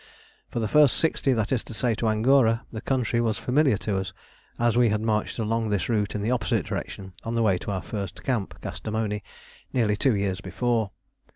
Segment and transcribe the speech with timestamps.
[0.49, 3.97] For the first sixty, that is to say to Angora, the country was familiar to
[3.99, 4.13] us,
[4.57, 7.69] as we had marched along this route in the opposite direction on the way to
[7.69, 9.21] our first camp, Kastamoni,
[9.73, 10.89] nearly two years before.